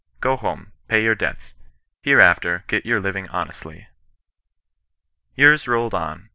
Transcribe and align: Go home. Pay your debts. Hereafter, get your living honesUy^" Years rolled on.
Go 0.19 0.35
home. 0.35 0.71
Pay 0.87 1.03
your 1.03 1.13
debts. 1.13 1.53
Hereafter, 2.01 2.63
get 2.67 2.87
your 2.87 2.99
living 2.99 3.27
honesUy^" 3.27 3.85
Years 5.35 5.67
rolled 5.67 5.93
on. 5.93 6.29